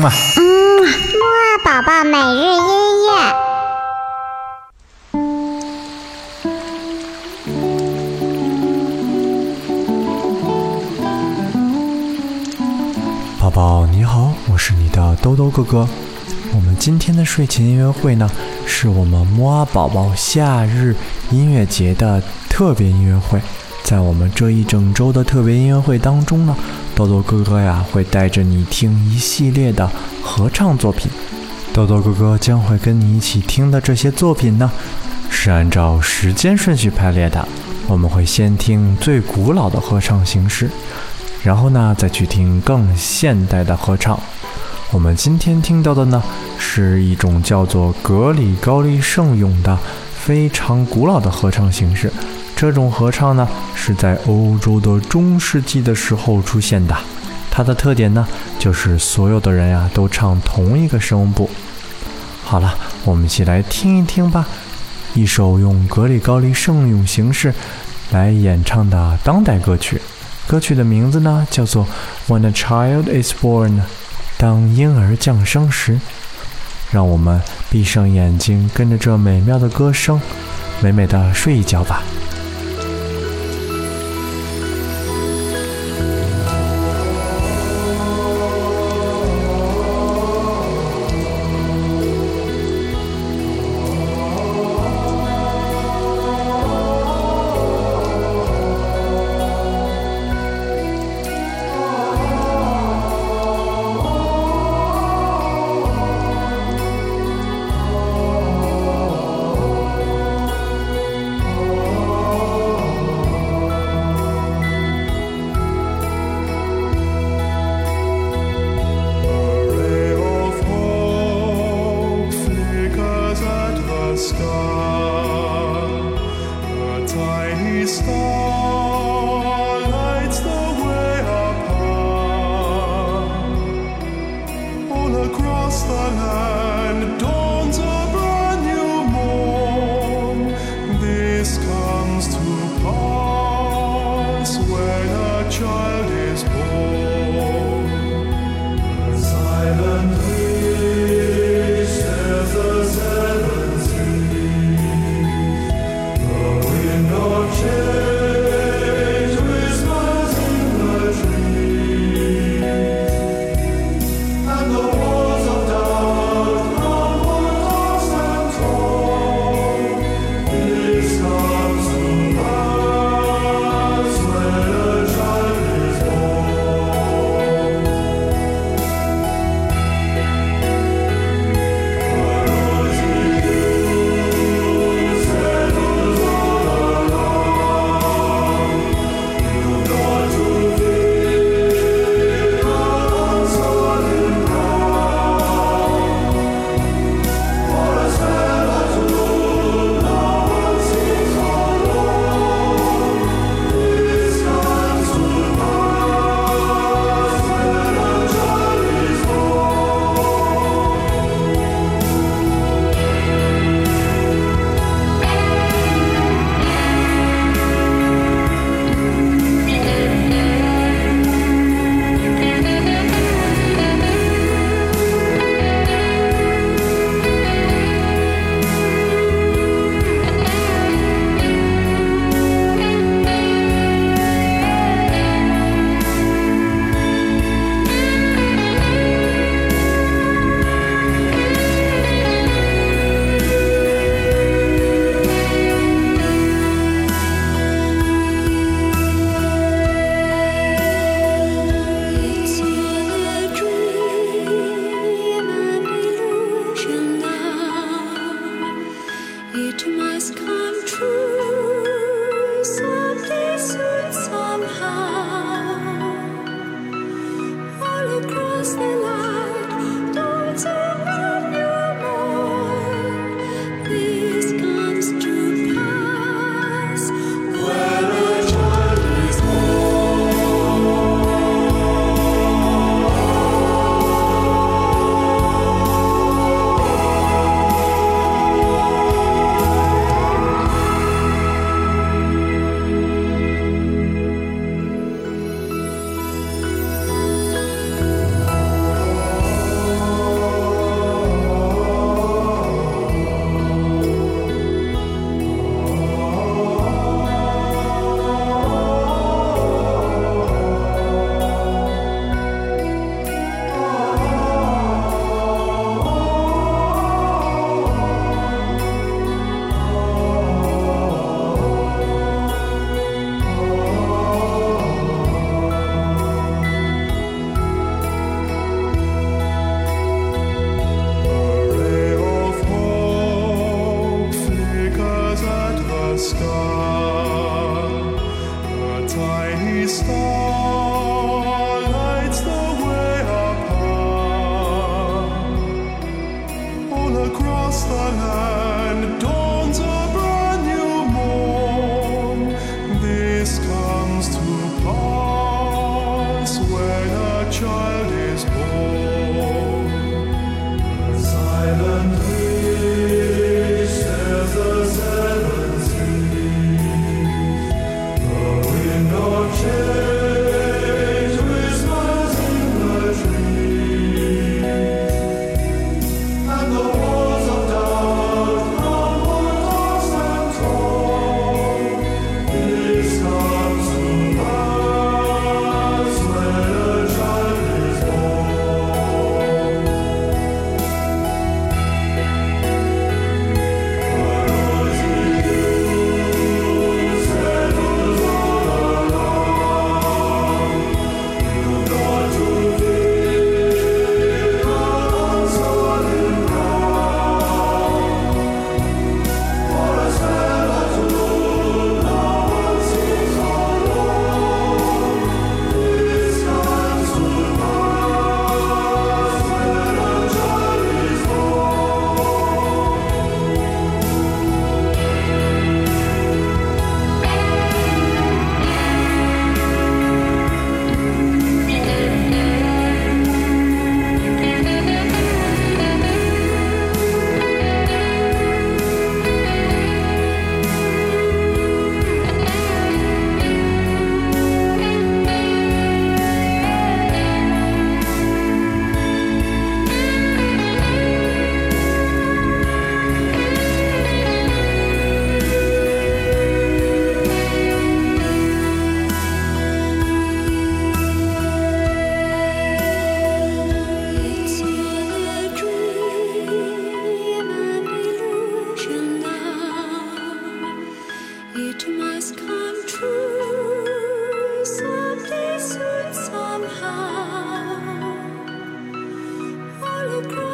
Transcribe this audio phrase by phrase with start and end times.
[0.00, 3.10] 嗯啊，嗯，木二宝宝每日音乐。
[13.38, 15.86] 宝宝你好，我是你的兜兜哥哥。
[16.54, 18.30] 我们今天的睡前音乐会呢，
[18.66, 20.96] 是我们摩阿宝宝夏日
[21.30, 23.38] 音乐节的特别音乐会。
[23.82, 26.56] 在我们这一整周的特别音乐会当中呢，
[27.00, 29.90] 豆豆哥哥呀会带着你听一系列的
[30.22, 31.10] 合唱作品。
[31.72, 34.70] 豆豆哥哥将会跟你一起听的这些作品呢，
[35.30, 37.48] 是按照时间顺序排列的。
[37.86, 40.68] 我们会先听最古老的合唱形式，
[41.42, 44.20] 然后呢再去听更现代的合唱。
[44.90, 46.22] 我们今天听到的呢，
[46.58, 49.78] 是一种叫做格里高利圣咏的
[50.12, 52.12] 非常古老的合唱形式。
[52.54, 53.48] 这种合唱呢，
[53.82, 56.94] 是在欧洲的中世纪的时候出现的。
[57.50, 61.48] 它的特点呢，就是所有的人呀都唱同一个声部。
[62.44, 64.46] 好了，我们一起来听一听吧，
[65.14, 67.54] 一首用格里高利圣咏形式
[68.10, 69.98] 来演唱的当代歌曲。
[70.46, 71.86] 歌曲的名字呢，叫做
[72.32, 73.70] 《When a Child Is Born》，
[74.36, 75.98] 当婴儿降生时。
[76.92, 80.20] 让我们闭上眼睛，跟着这美妙的歌声，
[80.82, 82.02] 美美的睡一觉吧。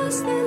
[0.07, 0.46] just the